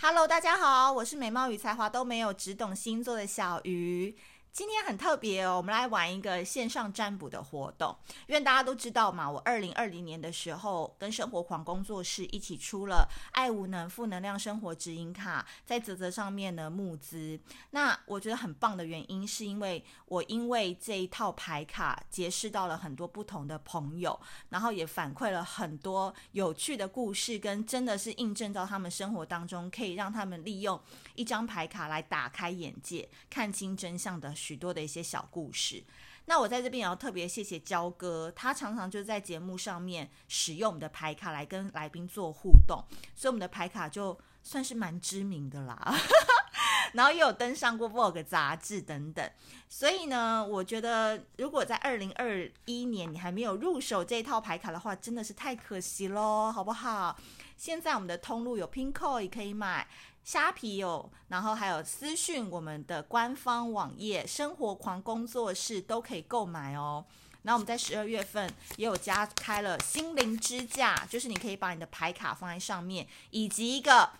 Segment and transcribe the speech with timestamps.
[0.00, 4.14] Hello，大家好，我是美貌与才华都没有，只懂星座的小鱼。
[4.58, 7.96] 今天很特别哦，我们来玩一个线上占卜的活动。
[8.26, 17.38] 因为大家都知道嘛，我二零二零年的时候跟生活狂工作室一起出了《爱无能负能量生活指引卡》，在泽泽上面呢募资。
[17.70, 24.18] 那我觉得很棒的原因，是因为我因为这一套牌卡结识到了很多不同的朋友，
[24.48, 30.80] 然后也反馈了很多有趣的故事，跟真的是印证到他们生活当中，可以让他们利用
[31.14, 34.34] 一张牌卡来打开眼界，看清真相的。
[34.48, 35.84] 许多的一些小故事，
[36.24, 42.82] 那我在这边也要特别谢谢焦哥，他常常就在节目上面使用我们的牌卡来跟来宾做互动，
[43.14, 45.94] 所以我们的牌卡就算是蛮知名的啦。
[46.94, 49.30] 然后也有登上过 Vogue 杂志等等，
[49.68, 57.14] 所以呢，我觉得如果在二零二一年你还没有入手这一套牌卡的话，真的是太可惜喽，好不好？
[57.58, 59.86] 现在我们的通路有 Pinko 也可以买。
[60.28, 67.02] 虾皮有，然后还有私讯我们的官方网页“生活狂工作室”都可以购买哦。
[67.44, 74.10] 那我们在十二月份也有加开了心灵支架，就是你可以把你的牌卡放在上面，以及一个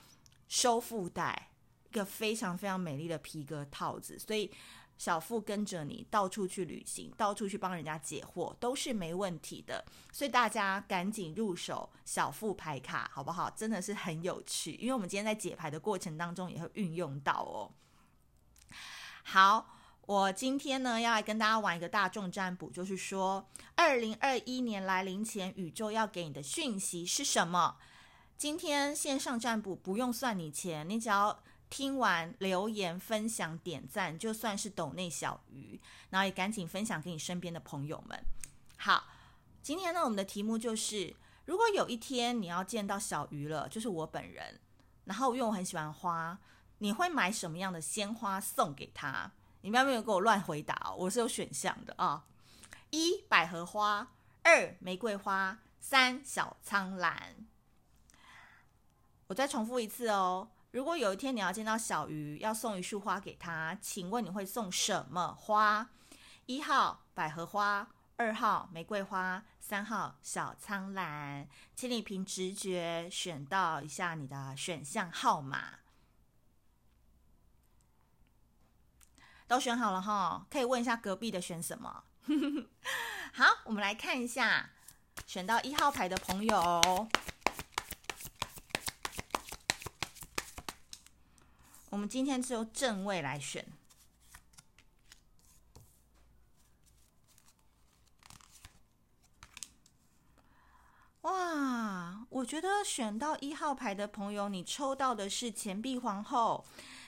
[0.49, 1.51] 收腹带，
[1.91, 4.51] 一个非常非常美丽的皮革套子，所以。
[4.99, 9.85] 小腹跟着你到处去旅行，到处去帮人家解惑，都是没问题的。
[10.13, 13.49] 所以大家赶紧入手小腹牌卡，好不好？
[13.49, 17.71] 真的是很有趣，因为我们今天在解牌的过程当中也会运用到哦。
[19.23, 27.77] 好，我今天呢要来跟大家玩一个大众占卜，就是说，二零二一年来临前，宇宙要给你的讯息是什么？
[28.37, 31.41] 今天线上占卜不用算你钱，你只要。
[31.71, 38.19] 听完留言、分享、点赞，就算是抖内小鱼，然后也赶紧分享给你身边的朋友们。
[38.77, 39.05] 好，
[39.63, 44.61] 今天呢，我们的题目就是：如果有一天你要见到小鱼了，就是我本人，
[45.05, 46.39] 然后因为我很喜欢花，
[46.79, 49.33] 你会买什么样的鲜花送给他？
[49.63, 50.95] 你们有没有给我乱回答？
[50.97, 52.25] 我是有选项的啊：
[52.91, 54.13] 一百合花，
[54.43, 57.35] 二玫瑰花，三小苍兰。
[59.27, 60.49] 我再重复一次哦。
[60.79, 65.91] 如果有一天你要见到小鱼，要送一束花给他，请问你会送什么花？
[66.47, 75.81] 一号百合花，二号玫瑰花，三号小苍兰，请你凭直觉选到一下你的选项号码。
[79.49, 82.05] 都选好了哈，可以问一下隔壁的选什么？
[83.35, 84.71] 好，我们来看一下
[85.27, 87.09] 选到一号牌的朋友。
[91.91, 93.65] 我们今天是由正位来选。
[101.23, 106.65] 哇，我觉得选到一号牌的朋友，你抽到的是钱币皇后，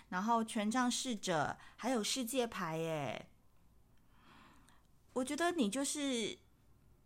[0.09, 3.27] 然后权杖侍者，还有世界牌耶。
[5.13, 6.39] 我觉得你就是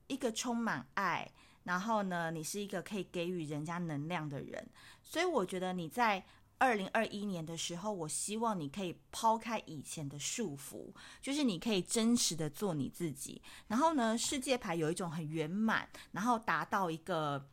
[0.07, 1.29] 一个充满爱，
[1.65, 4.69] 然后呢，你是一个可以给予人家能量的人，
[5.03, 6.25] 所以我觉得你在。
[6.65, 13.43] 二零二一年的时候，我希望你可以抛开以前的束缚，就是你可以真实的做你自己。
[13.69, 17.47] 然后呢，世界牌有一种很圆满，然后达到一个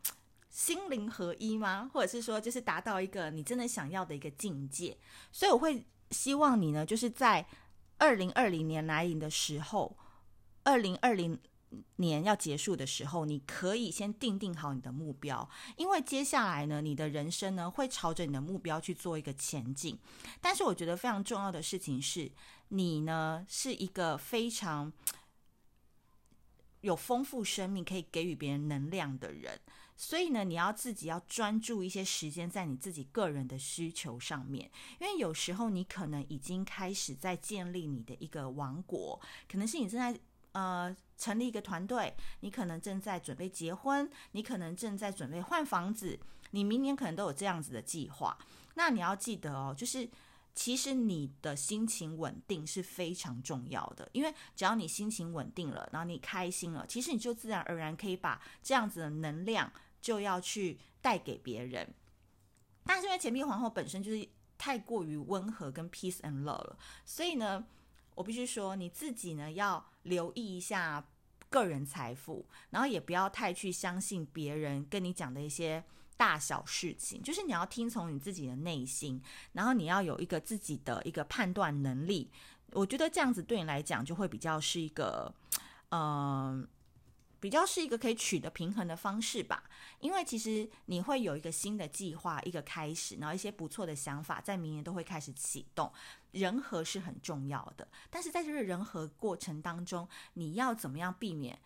[0.48, 1.90] 心灵合一吗？
[1.92, 4.96] 或者是说，就是达到一个你真的想要的一个境界。
[5.30, 7.46] 所以我会希望你呢，就是在
[7.98, 9.94] 二零二零年来临的时候，
[10.64, 11.38] 二零二零。
[11.96, 19.98] 年要结束的时候，你可以先定定好你的目标，因为接下来呢，你的人生呢会朝着你的目标去做一个前进。
[20.40, 22.30] 但是我觉得非常重要的事情是，
[22.68, 24.92] 你呢是一个非常
[26.80, 29.60] 有丰富生命，可以给予别人能量的人，
[29.96, 40.20] 所以呢，你要自己要专注一些时间在你自己个人的需求上面，因为有时候你可能已经开始在建立你的一个王国，可能是你正在。
[40.52, 46.18] 呃，成立一个团队，你可能正在准备结婚，你可能正在准备换房子，
[46.50, 48.36] 你明年可能都有这样子的计划。
[48.74, 50.06] 那你要记得哦，就是
[50.54, 59.72] 其实你的心情稳定是非常重要的，因为只要你心情稳定了，然后你开心了，其实你就自然而然可以把这样子的能量
[60.02, 61.94] 就要去带给别人。
[62.84, 64.28] 但是因为钱币皇后本身就是
[64.58, 67.64] 太过于温和跟 peace and love 了，所以呢。
[68.14, 71.04] 我必须说，你自己呢要留意一下
[71.48, 75.82] 个人财富，然后也不要太去相信别人跟你讲的一些
[76.16, 79.20] 大小事情，就是你要听从你自己的内心，
[79.52, 82.30] 然后你要有一个自己的一个判断能力。
[82.72, 85.34] 我觉得这样子对你来讲就会比较是一个，
[85.90, 86.66] 嗯、
[87.42, 89.64] 比较是一个可以取得平衡的方式吧，
[89.98, 95.92] 因为其实你会有一个新的计划，一个开始，然后一些不错的想法在明年都会开始启动。
[96.30, 101.58] 人和是很重要的，但是在这个人和过程当中，你要怎么样避免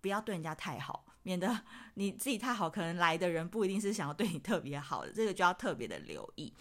[0.00, 1.60] 不要对人家太好，免得
[1.94, 6.52] 你自己太好，可能来的人不一定是想要对你特别好的，这个就要特别的留意。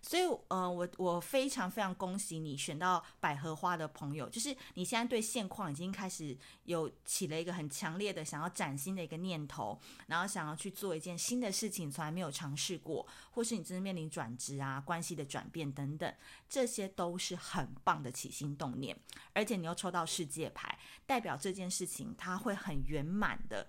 [0.00, 16.14] 所以，呃，我我非常非常恭喜你选到百合花的朋友，就是你现在对现况已经开始有起了一个很强烈的想要崭新的一个念头，然后想要去做一件新的事情，从来没有尝试过，或是你真的面临转职啊、关系的转变等等，
[16.48, 18.96] 这些都是很棒的起心动念，
[19.32, 23.66] 而且你又抽到世界牌，代表这件事情它会很圆满的。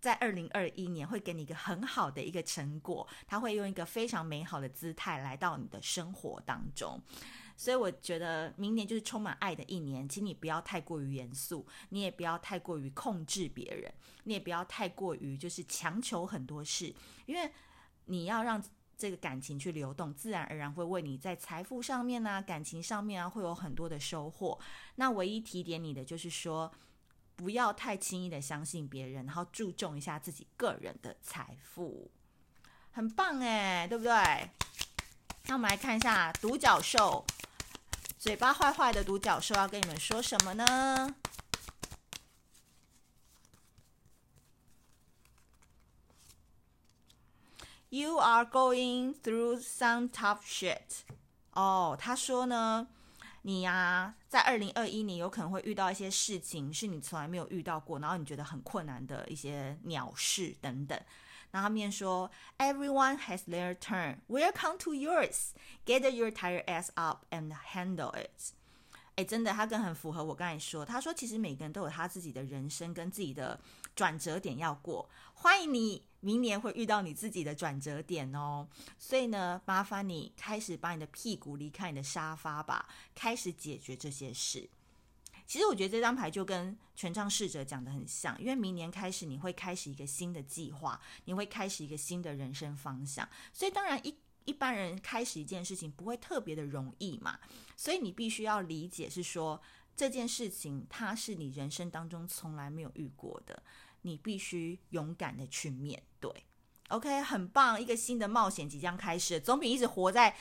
[0.00, 6.98] 在二零二一年会给你一个很好的一个成果，他会用一个非常美好的姿态来到你的生活当中，
[7.54, 13.92] 所以我觉得明年就是充满爱的一年，请你不要太过于严肃，你也不要太过于控制别人，
[14.24, 16.94] 你也不要太过于就是强求很多事，
[17.26, 17.52] 因为
[18.06, 18.62] 你要让
[18.96, 24.58] 这个感情去流动，自然而然会为你在财富上面啊、感情上面啊会有很多的收获。
[24.94, 26.72] 那唯一提点你的就是说。
[27.40, 32.10] 不要太轻易的相信别人，然后注重一下自己个人的财富，
[32.92, 34.12] 很棒哎，对不对？
[35.46, 37.24] 那我们来看一下独角兽，
[38.18, 41.14] 嘴巴坏坏的独角兽要跟你们说什么呢
[47.88, 51.04] ？You are going through some tough shit。
[51.52, 52.88] 哦，他说呢。
[53.42, 61.00] 你呀、在二零二一年有可能会遇到一些事情，是你从来没有遇到过，然后你觉得很困难的一些鸟事等等。
[61.50, 64.18] 然后他面说，Everyone has their turn.
[64.28, 65.52] Welcome to yours.
[65.84, 68.52] Get your tired ass up and handle it.
[69.16, 70.84] 哎，真的，他更很符合我刚才说。
[70.84, 73.58] 他说，其实每个人都有他自己的人生跟自己的
[73.96, 75.08] 转折点要过。
[75.34, 76.09] 欢迎你。
[76.20, 78.68] 明年会遇到你自己的转折点哦，
[78.98, 84.68] 所以呢，麻烦你开始把你的屁股离开你的沙发吧，开始解决这些事。
[85.46, 93.28] 其实我觉得这张牌就跟权杖侍者讲的很像，因为明年开始你会开始一个新的计划，你会开始一个新的人生方向。
[93.52, 94.14] 所以当然一
[94.44, 97.40] 一般人开始一件事情不会特别的容易嘛，
[97.76, 99.60] 所以你必须要理解是说
[99.96, 103.62] 这件事情它是你人生当中从来没有遇过的。
[104.02, 106.02] 你必须勇敢的去面
[106.90, 110.36] ，OK，很棒，一个新的冒险即将开始，总比一直活在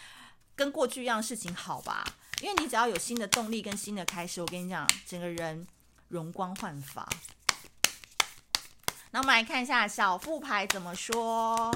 [0.56, 2.04] 跟过去一样的事情好吧？
[2.42, 5.68] 因为你只要有新的动力跟新的开始，我跟你讲，整个人
[6.07, 7.07] 容光焕发。
[9.12, 11.74] 那我们来看一下小副牌怎么说，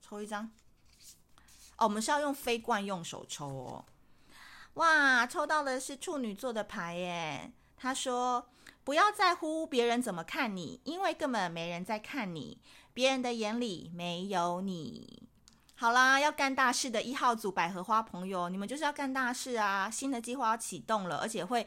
[0.00, 0.50] 抽一张。
[1.76, 3.84] 哦，我们是要用非惯用手抽哦。
[4.74, 7.52] 哇，抽到的是处女座的牌耶。
[7.76, 8.48] 他说
[8.84, 12.60] ：“不要在乎别人怎么看你，因为根本没人在看你，
[12.92, 15.28] 别人的眼里没有你。”
[15.74, 19.90] 好啦，要干大事的一号组百合花朋友，你们就是要干大事啊！
[19.90, 21.66] 新的计划要启动了，而且会。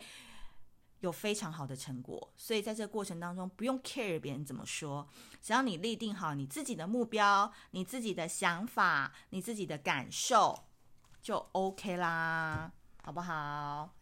[1.02, 5.08] 有非常好的成果，所以在这个过程当中，不用 care 别人怎么说，
[5.40, 10.64] 只要你立定好你自己的目标、你自己的想法、你自己的感受，
[11.22, 12.72] 就 OK 啦，
[13.06, 13.94] 好不好？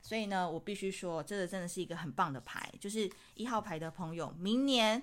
[0.00, 5.02] 所以呢，我必须说，这个真的是一个很棒的牌，就是一号牌的朋友，明年。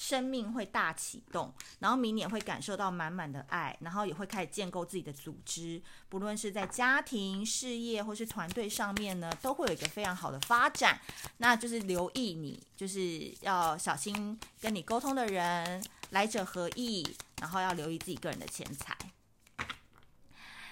[0.00, 11.00] 生命会大启动，然后明年会感受到满满的爱，然后也会开始建构自己的组织，不论是在家庭、事业或是团队上面呢，都会有一个非常好的发展。
[11.38, 17.04] 那就是留意你，就是要小心跟你沟通的人，来者何意，
[17.40, 18.96] 然后要留意自己个人的钱财。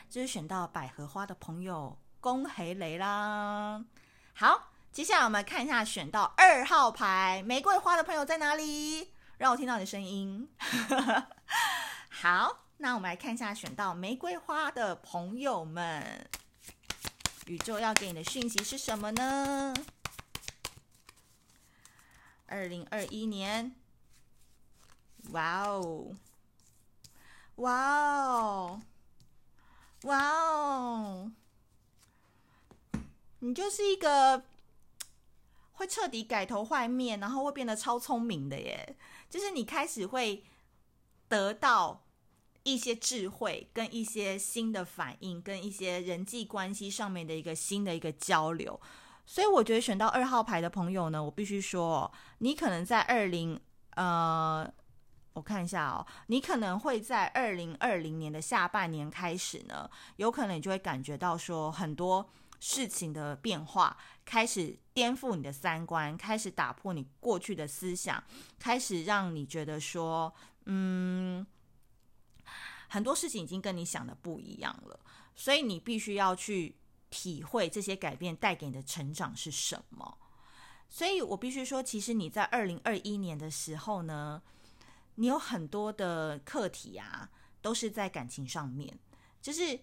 [0.08, 3.84] 就是选到百合花的朋友，恭喜雷啦！
[4.34, 9.12] 好，接下来我们看一下选到二号牌玫瑰花的朋友在哪里？
[9.38, 10.48] 让我听到你的声音。
[12.10, 16.28] 好，那我们来看一下选到玫瑰花的朋友们，
[17.46, 19.72] 宇宙要给你的讯息是什么呢？
[22.46, 23.72] 二零二一年，
[25.30, 26.16] 哇哦，
[27.54, 27.72] 哇
[28.24, 28.82] 哦，
[30.02, 31.30] 哇哦，
[33.46, 34.42] 你就是一个
[35.72, 38.96] 会彻底改头换面，然后会变得超聪明的耶。
[39.30, 40.42] 就是你开始会
[41.28, 42.04] 得到
[42.64, 48.80] 一些智慧，跟一些新的反应，跟一些人际关系上面的一个新的一个交流。
[49.24, 53.60] 所以我觉得选到二号牌的朋友呢，我必须说，你可能在二零
[53.94, 54.68] 呃
[55.34, 62.28] 我看一下哦，你可能会在二零二零年的下半年开始呢，有可能你就会感觉到说很多
[62.60, 68.22] 事情的变化，开始颠覆你的三观，开始打破你过去的思想，
[68.58, 70.34] 开始让你觉得说，
[70.64, 71.46] 嗯，
[72.88, 75.00] 很多事情已经跟你想的不一样了，
[75.34, 76.76] 所以你必须要去
[77.10, 80.18] 体会这些改变带给你的成长是什么。
[80.88, 84.40] 所以我必须说，其实你在二零二一年的时候呢，
[85.16, 87.28] 你有很多的课题啊，
[87.60, 88.96] 都是在感情上面，
[89.42, 89.80] 就是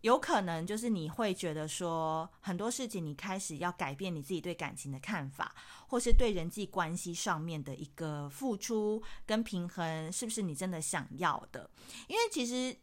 [0.00, 5.54] 有可能就是你会觉得说很多事情，你开始要改变你自己对感情的看法，
[5.88, 11.70] 或是对人际关系上面的一个付出跟平衡，是不是你真的想要的？
[12.08, 12.76] 因为其实。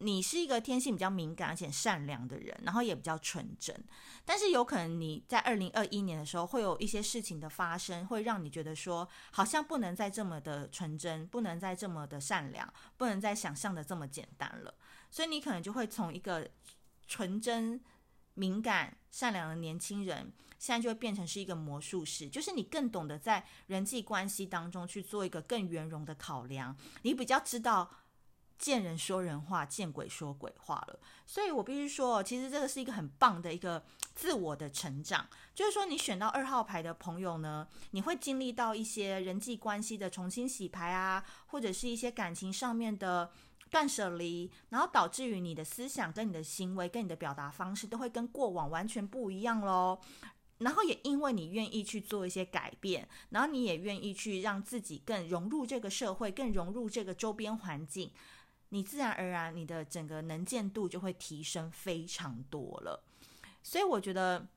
[0.00, 3.74] 你是一个天性比较敏感而且善良的人，然后也比较纯真，
[4.26, 14.74] 但是有可能你在二零二一年的时候会有一些事情的发生，会让你觉得说好像不能再这么的纯真，不能再这么的善良，不能再想象的这么简单了，
[15.16, 16.46] 所以你可能就会从一个
[17.06, 17.80] 纯真、
[18.34, 27.90] 敏感、善良的年轻人，现在就会变成是一个魔术师，就是你更懂得在人际关系当中去做一个更圆融的考量，你比较知道。
[28.58, 30.98] 见人说人话，见鬼说鬼话了。
[31.26, 35.28] 所以我必须说，其实这个是一个很棒的一个自我的成长。
[35.54, 43.30] 就是说，你选到二号牌的朋友呢，你会经历到一些人际关系的重新洗牌啊，或者是一些感情上面的
[43.70, 50.00] 断舍离，然后导致于你的思想跟你的行为跟你的表达方式都会跟过往完全不一样喽。
[50.58, 58.10] 然后也因为你愿意去做一些改变，然后你也愿意去让自己更融入这个社会，更融入这个周边环境。
[58.70, 63.04] 你自然而然，你的整个能见度就会提升非常多了。
[63.62, 64.48] 所以我觉得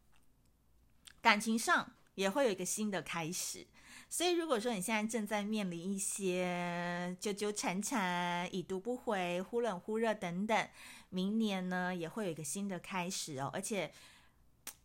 [1.21, 3.67] 感情上也会有一个新的开始。
[4.09, 10.69] 所以如果说你现在正在面临一些纠纠缠缠、已读不回、忽冷忽热等等，
[11.09, 13.93] 明年呢也会有一个新的开始哦，而且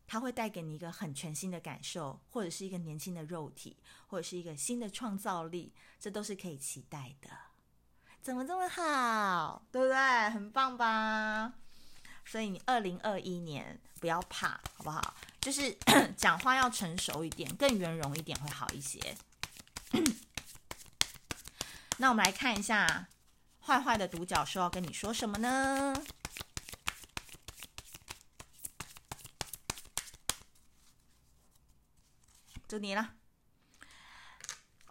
[0.06, 3.78] 它会带给你一个很全新的感受，或者是一个年轻的肉体，
[4.08, 7.30] 或者是一个新的创造力，这都是可以期待的。
[8.20, 10.30] 怎么这么好，对不对？
[10.30, 11.54] 很棒吧？
[12.26, 15.14] 所以你二零二一年不要怕，好不好？
[15.44, 15.76] 就是
[16.16, 19.14] 讲话要成熟一点，更圆融一点会好一些。
[21.98, 23.08] 那我们来看一下
[23.60, 26.02] 坏坏的独角兽要跟你说什么呢？
[32.66, 33.10] 就你了。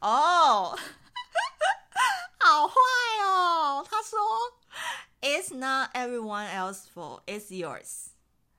[0.02, 0.78] 哦。
[2.40, 2.76] 好坏
[3.24, 4.20] 哦，他说
[5.22, 8.10] It's not everyone else's fault, it's yours.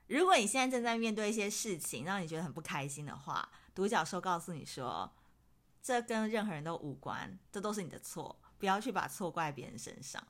[0.07, 5.11] 如果你现在正在面对一些事情，让你觉得很不开心的话，独角兽告诉你说，
[5.81, 10.25] 这跟任何人都无关，这都是你的错，不要去把错怪别人身上。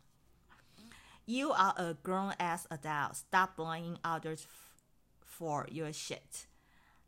[1.26, 3.16] You are a grown-ass adult.
[3.16, 4.44] Stop blaming others
[5.28, 6.46] for your shit.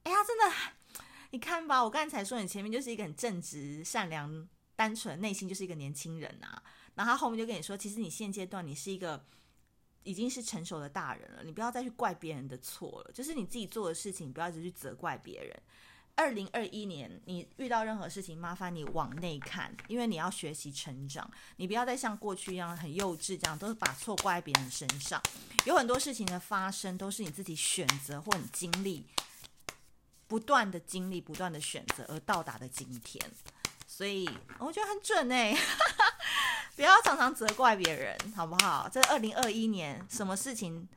[0.04, 6.64] 哎呀，真的，你看吧，我刚才说你前面就是一个很正直、善良、单纯，内心就是一个年轻人啊。
[6.96, 9.24] 然后他后面就跟你说，其实你现阶段你是一个
[10.08, 15.54] 已经是成熟的大人了，你不要再去怪别人的错了，就是你自己做的事情，不要一直去责怪别人。
[16.16, 25.22] 二零二一年你遇到任何事情，麻烦你往内看，因为你要学习成长，你不要再像过去一样很幼稚，这样都是把错怪别人身上。
[25.66, 29.06] 有很多事情的发生都是你自己选择或你经历，
[30.26, 33.22] 不断的经历，不断的选择而到达的今天。
[33.86, 35.56] 所以我觉得很准哎，
[36.78, 38.88] 不要常常责怪别人，好不好？
[38.88, 40.88] 这二零二一年什么事情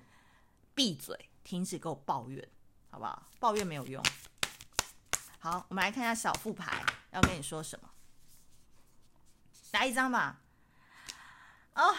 [0.74, 2.46] 闭嘴，停止给我抱怨，
[2.90, 3.26] 好不好？
[3.38, 4.04] 抱怨没有用。
[5.38, 7.88] 好，我们来看一下小副牌要跟你说什么。
[9.72, 10.42] 来一张吧。
[11.72, 11.96] 哦，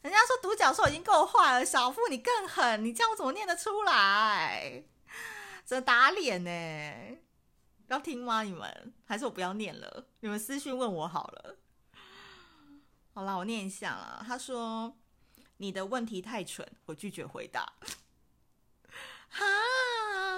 [0.00, 4.82] 人家说独角兽已经够坏了，小副你更狠，你这样我怎么念得出来？
[5.66, 7.18] 这打脸呢？
[7.88, 8.42] 要听吗？
[8.42, 10.06] 你们还是我不要念了？
[10.20, 11.58] 你们私讯问我好了。
[13.14, 14.24] 好了，我念一下啦。
[14.26, 14.96] 他说
[15.58, 17.60] ：“你的问题太蠢，我拒绝回答。”
[19.28, 19.44] 哈，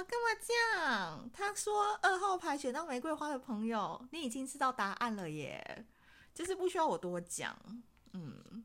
[0.02, 1.30] 干嘛这样？
[1.32, 5.86] 他说：“二号牌选到玫瑰花的朋友，你已经知道答案了耶，
[6.34, 7.56] 就是不需要我多讲。”
[8.12, 8.64] 嗯，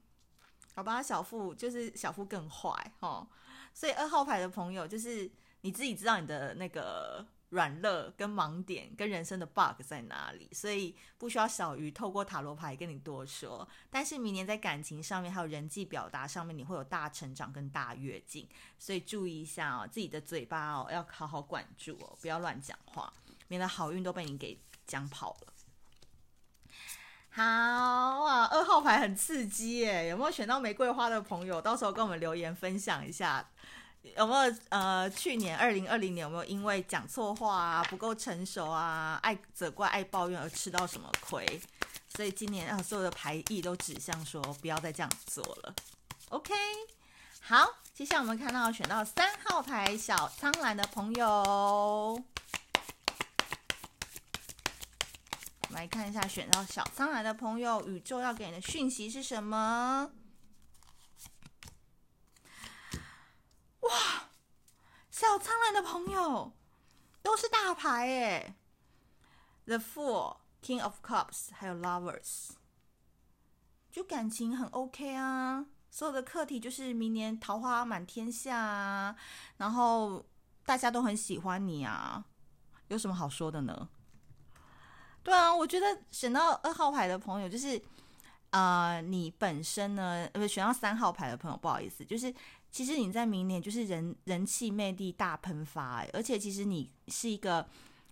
[0.74, 3.28] 好吧，小富就是小富更坏哦。
[3.74, 7.26] 所以二号牌的朋友，就是你自己知道你的那个。
[7.50, 10.50] 软肋跟盲点跟人生的 bug 在哪里？
[10.54, 13.68] 所以不需要小鱼透过塔罗牌跟你多说。
[13.90, 18.48] 但是明年在感情上面还有人际表达上面，你会有大成长跟大跃进。
[18.78, 23.12] 所以注意一下哦，自己的嘴巴哦要好好管住哦，不要乱讲话，
[23.48, 25.54] 免得好运都被你给讲跑了。
[27.32, 30.10] 好啊，二号牌很刺激耶！
[30.10, 31.62] 有没有选到玫瑰花的朋友？
[31.62, 33.50] 到时候跟我们留言分享一下，
[34.18, 41.62] 有没有呃，去年二零二零年有没有因为讲错话啊、不够成熟啊、爱责怪、爱抱怨而吃到什么亏？
[42.16, 45.74] 所以今年啊，所有的牌意都指向说不要再这样做了。
[46.30, 46.54] OK，
[47.42, 52.24] 好，接下来我们看到选到三号牌小苍兰的朋友。
[55.70, 60.10] 来看一下选到小苍兰的朋友，宇宙要给你的讯息是什么？
[63.90, 64.30] 哇，
[65.12, 66.54] 小苍兰的朋友
[67.22, 68.56] 都是大牌耶
[69.66, 72.52] ！The Fool、King of Cups，还有 Lovers，
[73.92, 75.66] 就感情很 OK 啊。
[75.92, 79.16] 所有的课题就是明年桃花满天下啊，
[79.58, 80.24] 然后
[80.64, 82.24] 大家都很喜欢你啊，
[82.90, 83.90] 有什么好说的呢？
[85.24, 87.82] 对啊，我觉得选到二号牌的朋友，就是，
[88.52, 92.34] 呃，你本身呢，呃，选到三号牌的朋友，不好意思，就是，
[92.72, 97.68] 其实你在明年就是人人气魅力大喷发，而且其实你是一个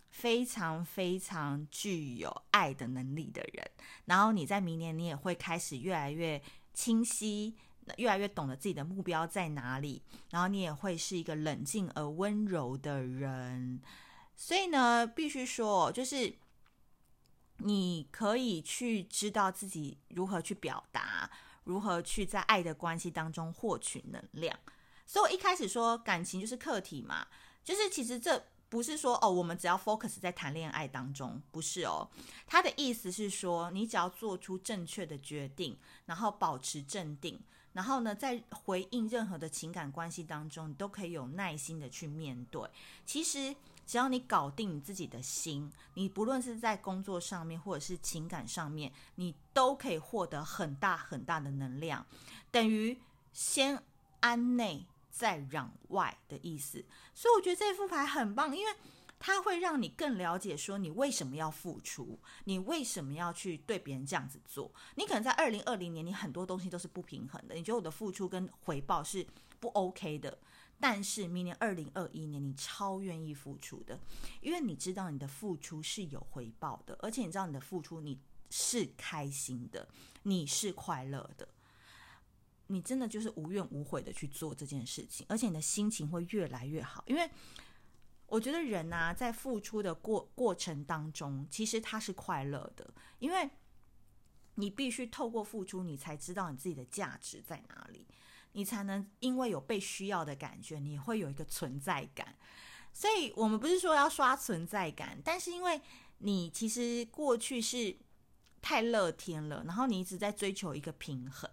[0.09, 3.71] 非常非常具有爱的能力的人，
[4.05, 6.41] 然后你在明年你也会开始越来越
[6.73, 7.55] 清晰，
[7.97, 13.81] 越来越懂得自己的目标在哪里，然后你也会是一个冷静而温柔的人，
[14.35, 16.35] 所以呢，必须说，就是。
[17.61, 21.27] 你可以去知道自己如何去表达，
[21.67, 24.57] 如何去在爱的关系当中获取能量。
[25.05, 27.27] 所以我一开始说感情就是课题嘛，
[27.63, 32.09] 就是其实这不是说哦，我们只要 focus 在谈恋爱当中，不是哦。
[32.47, 37.39] 他的意思是说，你只要做出正确的决定，然后保持镇定，
[37.73, 42.67] 然后呢，在回应任何的情感关系当中，你都可以有耐心的去面对。
[43.05, 43.55] 其实。
[43.87, 52.05] 只要你搞定你自己的心，你不论是在工作上面或者是情感上面，你都可以获得很大很大的能量，
[52.51, 52.99] 等于
[53.31, 53.81] 先
[54.19, 56.83] 安内再攘外的意思。
[57.15, 58.73] 所以我觉得这副牌很棒，因为
[59.17, 64.69] 它会让你更了解说你为什么要付出，你为什么要去对别人这样子做。
[64.95, 69.25] 你可能在二零二零年，你很多东西都是不平衡的，你觉得我的付出跟回报是
[69.61, 70.37] 不 OK 的。
[70.79, 73.99] 但是明年二零二一年，你超愿意付出的，
[74.41, 79.89] 因为你知道你的付出是有回报的，而且你知道你的付出你是开心的，
[80.23, 81.49] 你是快乐的，
[82.67, 87.03] 你真的就是无怨无悔的去做这件事情，而且你的心情会越来越好。
[87.07, 87.29] 因为
[88.27, 93.49] 我觉得人啊，在付出的过过程当中，其实他是快乐的，因为
[94.55, 98.05] 你必须透过付出，你才知道你自己的价值在哪里。
[98.53, 102.35] 你才能因为有被需要的感觉，你会有一个存在感。
[102.93, 105.79] 所以，我们不是说要刷存在感，但是因为
[106.17, 107.95] 你其实过去是
[108.61, 111.49] 太乐天了，然后你一直在追求一个平衡，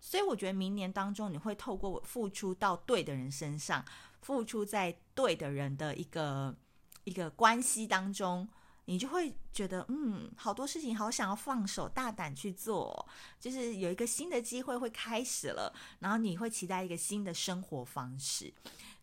[0.00, 3.84] 所以我觉得明年当中你会透过付出到对的人身上，
[4.22, 6.56] 付出在对的人的一个
[7.04, 8.48] 一个关系当中。
[8.86, 18.52] 你就会觉得，嗯，好多事情好想要放手，大胆去做，就是有一个新的机会会开始了，然后你会期待一个新的生活方式。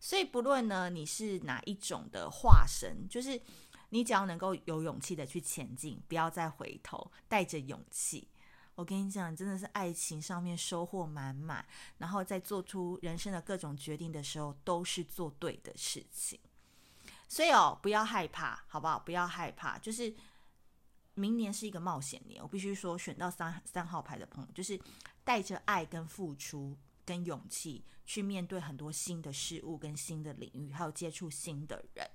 [0.00, 3.40] 所以不论呢，你是哪一种的化身，就是
[3.90, 8.28] 你只要能够有勇气的去前进，不要再回头，带着勇气。
[8.76, 11.64] 我跟你讲，真的是爱情上面收获满满，
[11.98, 16.40] 然后在做出人生的各种决定的时候，都是做对的事情。
[17.28, 18.98] 所以哦，不要害怕，好不好？
[18.98, 20.14] 不要害怕，就是
[21.14, 22.42] 明年是一个冒险年。
[22.42, 24.80] 我必须说，选到三三号牌的朋友，就是
[25.24, 32.08] 带着爱跟付出跟勇气去面对很多新的事物跟新的领域，还有接触新的人，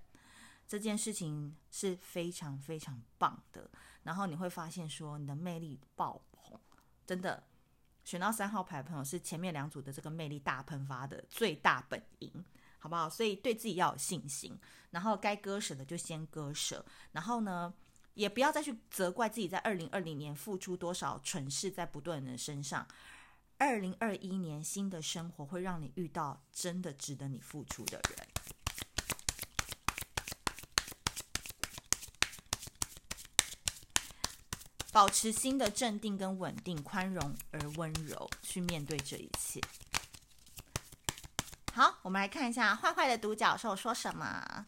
[0.68, 3.70] 这件事情是非常非常棒的。
[4.04, 6.60] 然后你会发现说，你的魅力爆棚，
[7.06, 7.44] 真的。
[8.06, 12.44] 选到三号牌的朋友是前面两组的这个魅力大喷发的最大本营。
[12.80, 13.10] 好不好？
[13.10, 14.58] 所以对自己要有信心，
[14.90, 17.74] 然后该割舍的就先割舍，然后呢，
[18.16, 22.88] 也不要再去责怪自己在二零二零年付出多少蠢事在不对的人身上。
[23.58, 28.28] 二零二一年新的生活会让你遇到真的值得你付出的人。
[34.92, 39.62] 保持心的镇定跟稳定，宽容而温柔去面对这一切。
[41.74, 44.66] 好，我们来看一下坏坏的独角兽说什么。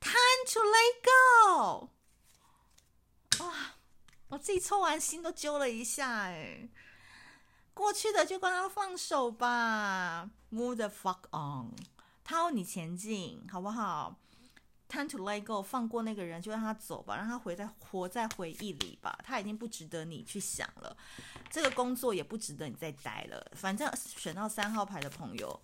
[0.00, 1.90] Time to let go。
[3.44, 3.54] 哇，
[4.28, 6.68] 我自己抽完心都揪了一下，哎，
[7.72, 11.74] 过去的就跟他放手吧，Move the fuck on，
[12.22, 14.16] 他要你前进，好不好？
[14.88, 19.18] Time to let go，放过那个人，就让他走吧，让他回在活在回忆里吧。
[19.22, 20.96] 他已经不值得你去想了，
[21.50, 23.52] 这个工作也不值得你再待了。
[23.54, 25.60] 反正选到三号牌的朋友，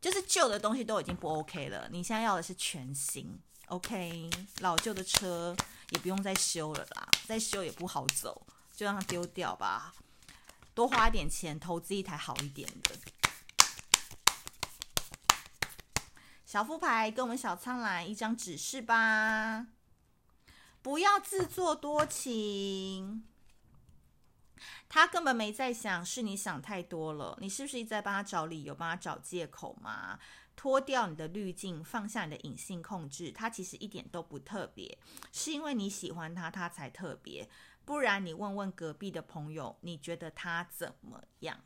[0.00, 3.38] 就是旧的东西都已经不 OK 了，你现在要的是全新。
[3.68, 5.56] OK，老旧的车
[5.90, 8.46] 也不用再修了啦，再修也不好走，
[8.76, 9.92] 就让它丢掉吧。
[10.72, 12.94] 多花一点钱投资一台好一点的。
[16.46, 19.66] 小副牌跟我们小苍兰一张指示吧，
[20.80, 23.24] 不要自作多情。
[24.88, 27.36] 他根本没在想，是你想太多了。
[27.40, 30.20] 你是不是一直在帮他找理由，帮他找借口嘛？
[30.54, 34.96] 脱掉你的滤镜，放下你的隐性控制，他其实一点都不特别，
[35.32, 37.50] 是因为你喜欢他，他才特别。
[37.84, 41.60] 不然你问问隔壁的朋友，你觉得他怎么样？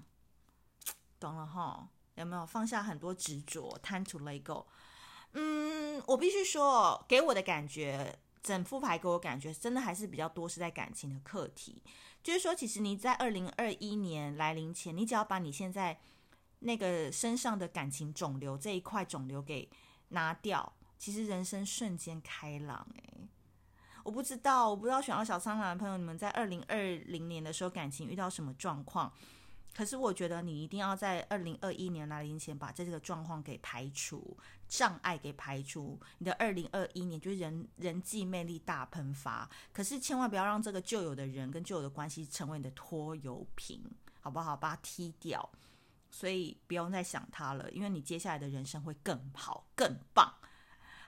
[1.20, 1.90] 懂了哈？
[2.14, 4.66] 有没有放下很多执着？Time to let go。
[5.32, 11.82] 嗯，我必须说，给我的感觉，整副牌给我感觉，真的还是比较多是在感情的课题。
[12.22, 15.98] 就是说，其实你在二零二一年来临前，你只要把你现在。
[16.62, 19.66] 那个身上的感情肿瘤这一块肿瘤给
[20.08, 23.28] 拿掉，其实人生瞬间开朗诶，
[24.04, 29.10] 我不知道，我不知道选到小苍兰的朋友，你们在二零二零年的时候感情遇到什么状况？
[29.74, 34.36] 可是我觉得你一定要在二零二一年来临前把这个状况给排除，
[34.68, 35.98] 障碍给排除。
[36.18, 43.82] 你的二零二一年就是人人际魅力大喷发，可是千万不要让这个旧有的人跟旧有的关系成为你的拖油瓶，
[44.20, 44.56] 好不好？
[44.56, 45.50] 把它踢掉。
[46.12, 50.34] 所以不用再想他了，因为你接下来的人生会更好、更棒。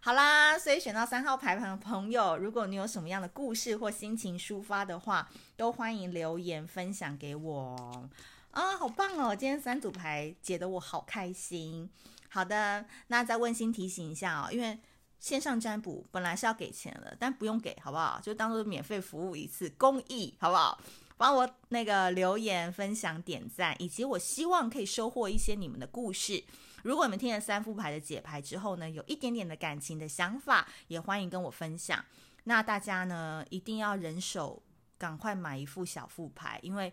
[0.01, 8.09] 好啦，所以选到三号牌盘的朋友，如果你有什么样的故事或心情抒发的话，都欢迎留言分享给我。
[8.53, 9.35] 啊，好棒哦！
[9.35, 11.89] 今天三组牌解得我好开心。
[12.29, 14.79] 好的，那再温馨提醒一下哦，因为
[15.19, 18.21] 线上占卜本来是要给钱的，但不用给，好不好？
[18.23, 20.79] 就当做免费服务一次，公益，好不好？
[21.17, 26.45] 帮我那个留言、分享、点赞，以及我希望可以收获一些你们的故事。
[26.83, 32.05] 如果你们听了三副牌的解牌之后呢，有一点点的感情的想法，也欢迎跟我分享。
[32.45, 34.63] 那大家呢，一定要人手
[34.99, 36.93] 赶快买一副小副牌，因为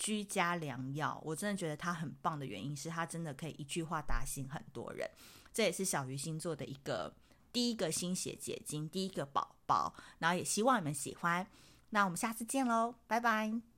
[0.00, 5.06] 居家良药，我真的觉得它很棒的原因是它真的可以一句话打醒很多人。
[5.52, 7.14] 这也是小鱼星座的一个
[7.52, 9.94] 第一个心血结晶，第一个宝宝。
[10.18, 11.46] 然后也希望你们喜欢。
[11.90, 13.69] 那我们下次见喽，拜拜。